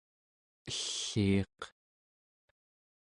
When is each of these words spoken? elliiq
elliiq 0.67 1.59